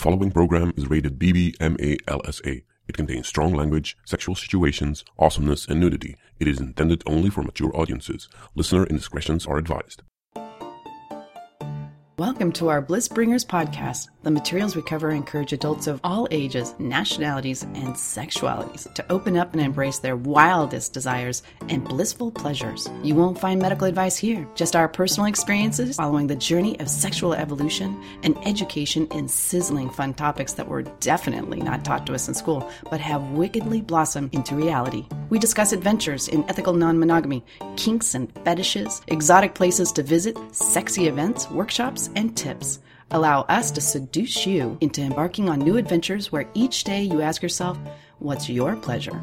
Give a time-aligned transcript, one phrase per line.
[0.00, 2.62] following program is rated BBMALSA.
[2.88, 6.16] It contains strong language, sexual situations, awesomeness, and nudity.
[6.38, 8.26] It is intended only for mature audiences.
[8.54, 10.00] Listener indiscretions are advised.
[12.20, 14.10] Welcome to our Bliss Bringers podcast.
[14.24, 19.54] The materials we cover encourage adults of all ages, nationalities, and sexualities to open up
[19.54, 22.90] and embrace their wildest desires and blissful pleasures.
[23.02, 27.32] You won't find medical advice here, just our personal experiences following the journey of sexual
[27.32, 32.34] evolution and education in sizzling fun topics that were definitely not taught to us in
[32.34, 35.06] school, but have wickedly blossomed into reality.
[35.30, 37.42] We discuss adventures in ethical non monogamy,
[37.76, 42.80] kinks and fetishes, exotic places to visit, sexy events, workshops, and tips.
[43.10, 47.42] Allow us to seduce you into embarking on new adventures where each day you ask
[47.42, 47.78] yourself,
[48.18, 49.20] What's your pleasure?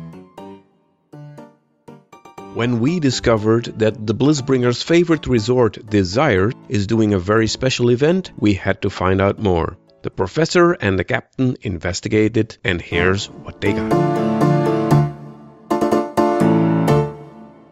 [2.54, 8.32] When we discovered that the Blissbringer's favorite resort, Desire, is doing a very special event,
[8.38, 9.78] we had to find out more.
[10.02, 13.94] The professor and the captain investigated, and here's what they got.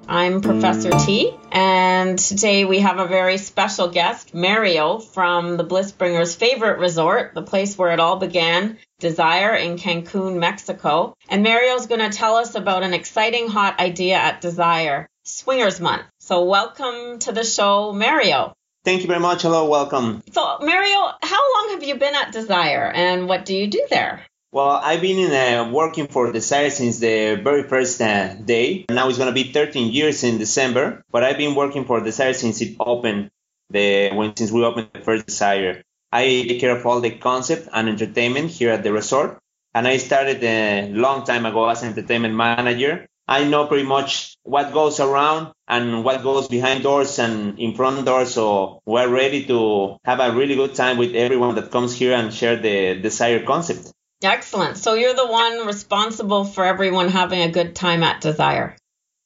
[0.08, 1.75] I'm Professor T, and
[2.14, 7.78] today we have a very special guest, Mario from the Blissbringer's favorite resort, the place
[7.78, 11.16] where it all began, Desire in Cancun, Mexico.
[11.28, 16.04] And Mario's going to tell us about an exciting hot idea at Desire, Swingers Month.
[16.20, 18.54] So, welcome to the show, Mario.
[18.84, 19.42] Thank you very much.
[19.42, 20.22] Hello, welcome.
[20.32, 24.22] So, Mario, how long have you been at Desire, and what do you do there?
[24.56, 28.86] Well, I've been in, uh, working for Desire since the very first uh, day.
[28.88, 32.32] Now it's going to be 13 years in December, but I've been working for Desire
[32.32, 33.32] since it opened,
[33.70, 35.84] the when since we opened the first Desire.
[36.10, 39.40] I take care of all the concept and entertainment here at the resort,
[39.74, 43.08] and I started a long time ago as an entertainment manager.
[43.28, 48.06] I know pretty much what goes around and what goes behind doors and in front
[48.06, 48.34] doors.
[48.34, 52.34] So we're ready to have a really good time with everyone that comes here and
[52.34, 53.92] share the Desire concept.
[54.24, 54.78] Excellent.
[54.78, 58.76] So you're the one responsible for everyone having a good time at Desire.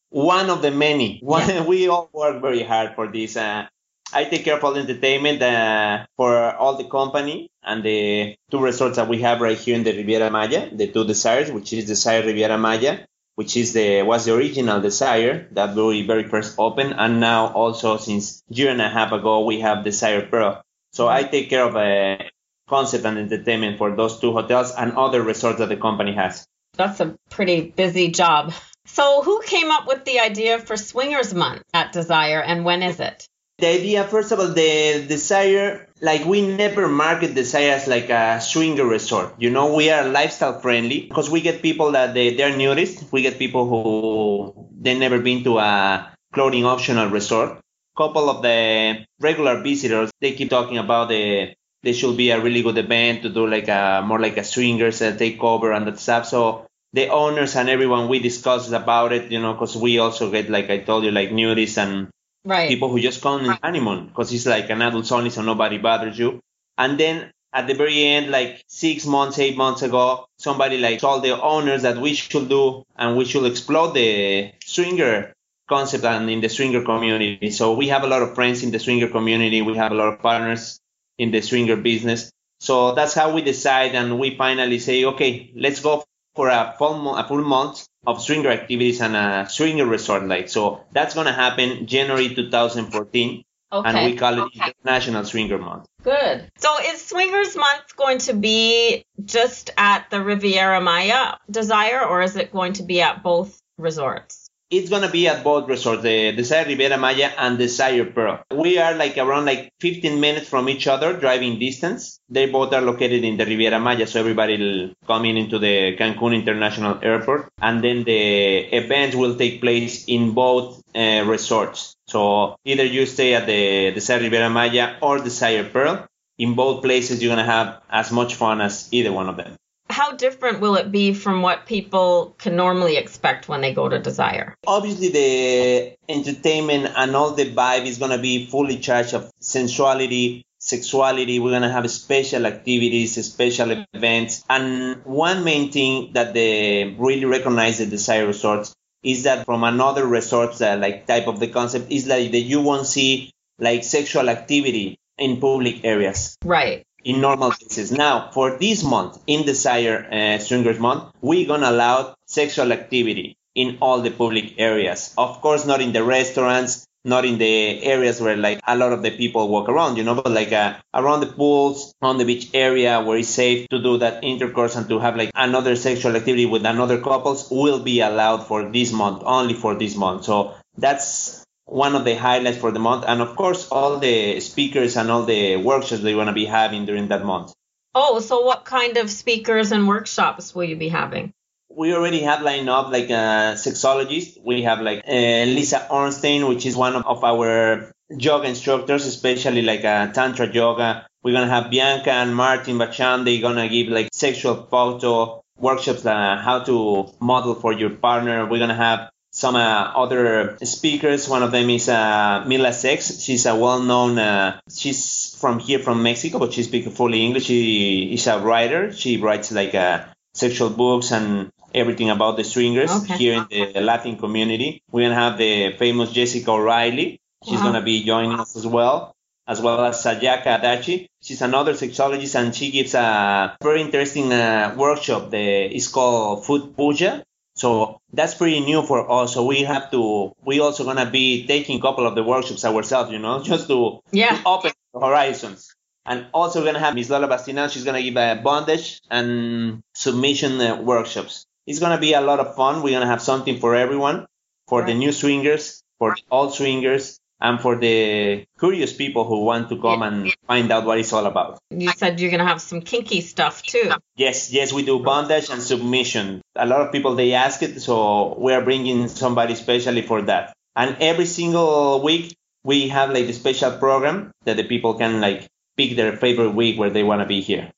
[0.09, 1.19] One of the many.
[1.21, 1.63] One, yeah.
[1.67, 3.37] We all work very hard for this.
[3.37, 3.67] Uh,
[4.11, 8.59] I take care of all the entertainment uh, for all the company and the two
[8.59, 11.85] resorts that we have right here in the Riviera Maya, the two Desires, which is
[11.85, 16.95] Desire Riviera Maya, which is the was the original Desire that we very first opened,
[16.97, 20.61] and now also since year and a half ago we have Desire Pearl.
[20.91, 22.23] So I take care of uh,
[22.69, 26.45] concept and entertainment for those two hotels and other resorts that the company has.
[26.73, 28.53] That's a pretty busy job.
[28.85, 32.99] So, who came up with the idea for Swingers Month at Desire and when is
[32.99, 33.27] it?
[33.59, 38.39] The idea, first of all, the Desire, like we never market Desire as like a
[38.39, 39.35] swinger resort.
[39.37, 43.11] You know, we are lifestyle friendly because we get people that they, they're nudist.
[43.11, 47.59] We get people who they never been to a clothing optional resort.
[47.97, 51.53] Couple of the regular visitors, they keep talking about the
[51.83, 55.01] there should be a really good event to do like a more like a swingers
[55.01, 56.27] uh, takeover and that stuff.
[56.27, 60.49] So the owners and everyone we discussed about it, you know, because we also get
[60.49, 62.09] like I told you like nudists and
[62.43, 62.67] right.
[62.67, 66.17] people who just come in honeymoon because it's like an adult only, so nobody bothers
[66.17, 66.39] you.
[66.77, 71.23] And then at the very end, like six months, eight months ago, somebody like told
[71.23, 75.33] the owners that we should do and we should explore the swinger
[75.67, 77.51] concept and in the swinger community.
[77.51, 79.61] So we have a lot of friends in the swinger community.
[79.61, 80.79] We have a lot of partners
[81.19, 82.31] in the swinger business.
[82.59, 86.03] So that's how we decide and we finally say, okay, let's go
[86.35, 90.49] for a full, a full month of swinger activities and a swinger resort night.
[90.49, 93.43] So that's going to happen January 2014.
[93.71, 93.87] Okay.
[93.87, 94.73] And we call it okay.
[94.83, 95.85] International Swinger Month.
[96.01, 96.49] Good.
[96.57, 102.35] So is Swingers Month going to be just at the Riviera Maya Desire or is
[102.35, 104.38] it going to be at both resorts?
[104.71, 108.43] It's gonna be at both resorts, the Desire Riviera Maya and Desire Pearl.
[108.51, 112.19] We are like around like 15 minutes from each other driving distance.
[112.29, 115.97] They both are located in the Riviera Maya, so everybody will come in into the
[115.97, 121.95] Cancun International Airport, and then the events will take place in both uh, resorts.
[122.07, 126.05] So either you stay at the Desire Riviera Maya or Desire Pearl.
[126.37, 129.57] In both places, you're gonna have as much fun as either one of them
[129.99, 133.99] how different will it be from what people can normally expect when they go to
[133.99, 134.55] Desire?
[134.65, 140.45] Obviously, the entertainment and all the vibe is going to be fully charged of sensuality,
[140.57, 141.39] sexuality.
[141.39, 144.45] We're going to have special activities, special events.
[144.49, 148.73] And one main thing that they really recognize the Desire Resorts
[149.03, 152.61] is that from another resort, uh, like type of the concept, is like that you
[152.61, 156.37] won't see like sexual activity in public areas.
[156.45, 157.91] Right in normal cases.
[157.91, 163.77] Now, for this month, in Desire uh, Swingers Month, we're gonna allow sexual activity in
[163.81, 165.13] all the public areas.
[165.17, 169.01] Of course, not in the restaurants, not in the areas where like a lot of
[169.01, 172.49] the people walk around, you know, but like uh, around the pools, on the beach
[172.53, 176.45] area where it's safe to do that intercourse and to have like another sexual activity
[176.45, 180.25] with another couples will be allowed for this month, only for this month.
[180.25, 183.05] So that's one of the highlights for the month.
[183.07, 186.85] And of course, all the speakers and all the workshops they want to be having
[186.85, 187.53] during that month.
[187.95, 191.33] Oh, so what kind of speakers and workshops will you be having?
[191.79, 194.43] we already have lined up like a sexologist.
[194.43, 199.83] We have like uh, Lisa Ornstein, which is one of our yoga instructors, especially like
[199.83, 201.05] a tantra yoga.
[201.23, 203.25] We're gonna have Bianca and Martin Bachan.
[203.25, 208.45] They're gonna give like sexual photo workshops, uh, how to model for your partner.
[208.45, 211.29] We're gonna have some uh, other speakers.
[211.29, 213.19] One of them is uh, Mila Sex.
[213.19, 214.17] She's a well-known.
[214.17, 217.45] Uh, she's from here, from Mexico, but she speaks fully English.
[217.45, 218.91] She is a writer.
[218.91, 223.17] She writes like uh, sexual books and everything about the swingers okay.
[223.17, 224.81] here in the Latin community.
[224.91, 227.19] We're gonna have the famous Jessica O'Reilly.
[227.45, 227.65] She's wow.
[227.65, 229.15] gonna be joining us as well,
[229.47, 231.07] as well as Sayaka Adachi.
[231.21, 235.29] She's another sexologist and she gives a very interesting uh, workshop.
[235.29, 237.23] The it's called Food Puja.
[237.59, 239.33] So that's pretty new for us.
[239.33, 240.33] So we have to.
[240.43, 243.99] We also gonna be taking a couple of the workshops ourselves, you know, just to,
[244.11, 244.37] yeah.
[244.37, 245.75] to open horizons.
[246.05, 247.69] And also we're gonna have Miss Lola Bastinel.
[247.69, 252.55] She's gonna give a bondage and submission uh, workshops it's to be a lot of
[252.55, 252.81] fun.
[252.81, 254.25] We're to have something for everyone,
[254.67, 254.87] for right.
[254.87, 259.79] the new swingers, for the old swingers, and for the curious people who want to
[259.81, 260.07] come yeah.
[260.07, 261.59] and find out what it's all about.
[261.69, 263.91] You said you're going to have some kinky stuff too.
[264.15, 266.41] Yes, yes, we do bondage and submission.
[266.55, 270.53] A lot of people they ask it, so we're bringing somebody specially for that.
[270.75, 275.47] And every single week we have like a special program that the people can like
[275.77, 277.71] pick their favorite week where they want to be here.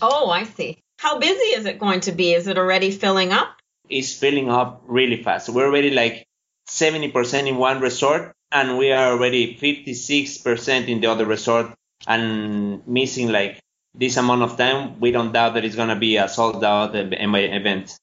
[0.00, 0.78] Oh, I see.
[0.98, 2.32] How busy is it going to be?
[2.32, 3.48] Is it already filling up?
[3.88, 5.48] It's filling up really fast.
[5.48, 6.26] We're already like
[6.68, 11.72] 70% in one resort and we are already 56% in the other resort
[12.06, 13.58] and missing like
[13.94, 15.00] this amount of time.
[15.00, 17.98] We don't doubt that it's going to be a sold out event.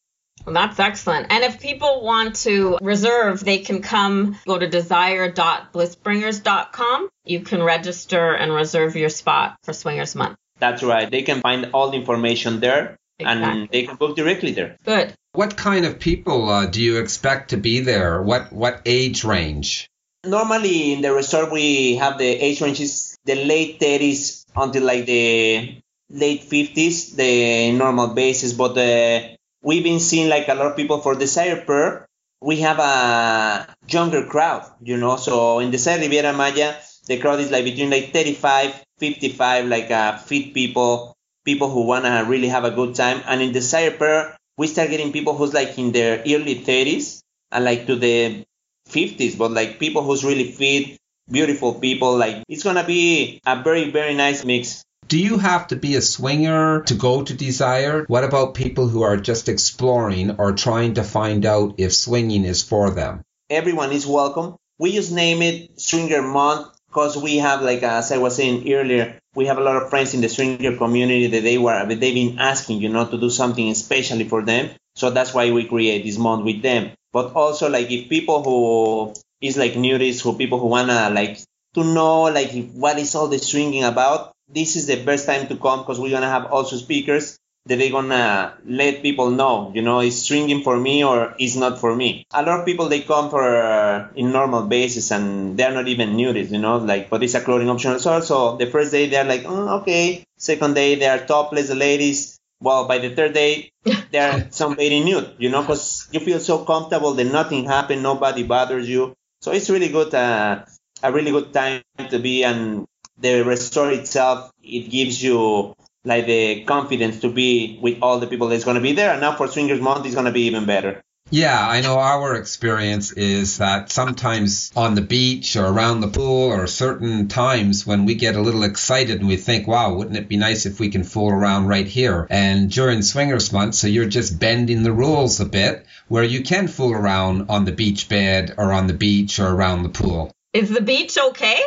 [0.46, 1.28] Well, that's excellent.
[1.30, 7.10] And if people want to reserve, they can come go to desire.blissbringers.com.
[7.26, 10.38] You can register and reserve your spot for Swingers Month.
[10.60, 11.12] That's right.
[11.12, 13.44] They can find all the information there exactly.
[13.44, 14.78] and they can book directly there.
[14.86, 15.14] Good.
[15.34, 18.22] What kind of people uh, do you expect to be there?
[18.22, 19.90] What what age range?
[20.26, 25.82] Normally in the resort we have the age ranges the late 30s until like the
[26.10, 28.54] late 50s, the normal basis.
[28.54, 32.06] But uh, we've been seeing like a lot of people for Desire Pearl.
[32.42, 35.18] We have a younger crowd, you know.
[35.18, 36.76] So in the Desire Riviera Maya,
[37.08, 41.16] the crowd is like between like 35 55 like uh, fit people,
[41.46, 43.22] people who wanna really have a good time.
[43.28, 47.22] And in Desire Pearl, we start getting people who's like in their early 30s
[47.52, 48.46] and like to the
[48.90, 50.98] 50s, but like people who's really fit,
[51.30, 52.18] beautiful people.
[52.18, 54.84] Like it's gonna be a very very nice mix.
[55.08, 58.04] Do you have to be a swinger to go to Desire?
[58.08, 62.62] What about people who are just exploring or trying to find out if swinging is
[62.62, 63.22] for them?
[63.50, 64.58] Everyone is welcome.
[64.80, 69.20] We just name it Swinger Month because we have like as I was saying earlier,
[69.34, 72.40] we have a lot of friends in the swinger community that they were they've been
[72.40, 74.72] asking, you know, to do something especially for them.
[74.96, 76.92] So that's why we create this month with them.
[77.14, 81.40] But also like if people who is like nudists, who people who wanna like
[81.76, 85.58] to know like what is all the swinging about, this is the best time to
[85.58, 87.38] come because we're gonna have also speakers
[87.68, 91.80] that they're gonna let people know, you know, is stringing for me or is not
[91.80, 92.26] for me.
[92.34, 96.16] A lot of people they come for uh, in normal basis and they're not even
[96.16, 98.22] nudists, you know, like but it's a clothing option as well.
[98.22, 100.24] So the first day they're like, oh, okay.
[100.38, 102.40] Second day they are topless, the ladies.
[102.60, 103.72] Well, by the third day
[104.12, 108.88] they're sunbathing nude, you know, because you feel so comfortable that nothing happened, nobody bothers
[108.90, 109.14] you.
[109.42, 110.66] So it's really good, uh,
[111.04, 112.88] a really good time to be and
[113.20, 115.74] the resort itself, it gives you
[116.06, 119.12] like the confidence to be with all the people that's going to be there.
[119.12, 121.04] And now for Swingers Month, it's going to be even better.
[121.30, 126.52] Yeah, I know our experience is that sometimes on the beach or around the pool
[126.52, 130.30] or certain times when we get a little excited and we think, wow, wouldn't it
[130.30, 132.28] be nice if we can fool around right here?
[132.30, 136.70] And during swingers month, so you're just bending the rules a bit where you can
[136.70, 140.32] fool around on the beach bed or on the beach or around the pool.
[140.54, 141.62] Is the beach okay?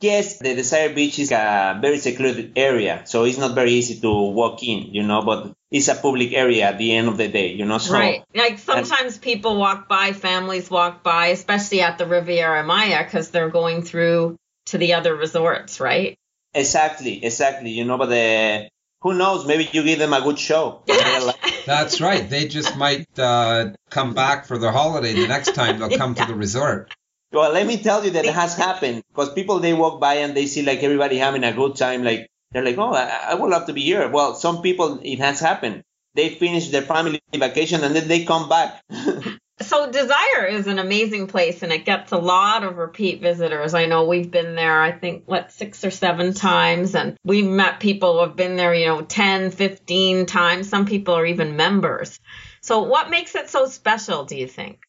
[0.00, 4.10] Yes, the Desire Beach is a very secluded area, so it's not very easy to
[4.10, 7.52] walk in, you know, but it's a public area at the end of the day,
[7.54, 7.78] you know.
[7.78, 8.22] So, right.
[8.34, 13.48] Like sometimes people walk by, families walk by, especially at the Riviera Maya, because they're
[13.48, 14.36] going through
[14.66, 16.14] to the other resorts, right?
[16.52, 17.70] Exactly, exactly.
[17.70, 18.68] You know, but the,
[19.00, 19.46] who knows?
[19.46, 20.82] Maybe you give them a good show.
[21.66, 22.28] That's right.
[22.28, 26.26] They just might uh, come back for their holiday the next time they'll come yeah.
[26.26, 26.94] to the resort.
[27.32, 30.36] Well, let me tell you that it has happened because people they walk by and
[30.36, 32.04] they see like everybody having a good time.
[32.04, 34.08] Like they're like, oh, I, I would love to be here.
[34.08, 35.82] Well, some people it has happened.
[36.14, 38.82] They finish their family vacation and then they come back.
[39.60, 43.74] So Desire is an amazing place and it gets a lot of repeat visitors.
[43.74, 47.78] I know we've been there, I think, what, six or seven times and we've met
[47.78, 50.68] people who have been there, you know, 10, 15 times.
[50.68, 52.18] Some people are even members.
[52.60, 54.80] So what makes it so special, do you think?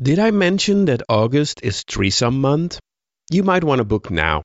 [0.03, 2.81] Did I mention that August is threesome month?
[3.31, 4.43] You might want to book now.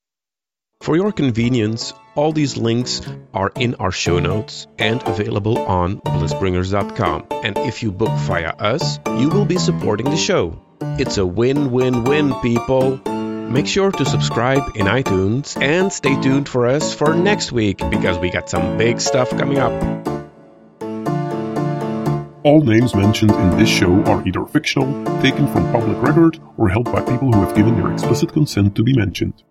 [0.81, 3.01] For your convenience, all these links
[3.33, 7.25] are in our show notes and available on blissbringers.com.
[7.31, 10.61] And if you book via us, you will be supporting the show.
[10.99, 12.97] It's a win win win, people.
[12.97, 18.19] Make sure to subscribe in iTunes and stay tuned for us for next week because
[18.19, 20.08] we got some big stuff coming up.
[22.43, 24.87] All names mentioned in this show are either fictional,
[25.21, 28.83] taken from public record, or held by people who have given their explicit consent to
[28.83, 29.43] be mentioned.